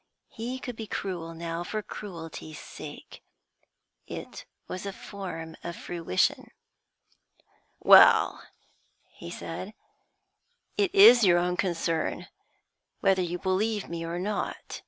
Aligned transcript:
He 0.29 0.57
could 0.57 0.75
be 0.75 0.87
cruel 0.87 1.35
now 1.35 1.63
for 1.63 1.83
cruelty's 1.83 2.57
sake; 2.57 3.21
it 4.07 4.45
was 4.67 4.87
a 4.87 4.91
form 4.93 5.55
of 5.63 5.75
fruition. 5.75 6.49
'Well,' 7.79 8.41
he 9.11 9.29
said, 9.29 9.75
'it 10.75 10.95
is 10.95 11.23
your 11.23 11.37
own 11.37 11.55
concern 11.55 12.29
whether 13.01 13.21
you 13.21 13.37
believe 13.37 13.89
me 13.89 14.03
or 14.03 14.17
not. 14.17 14.79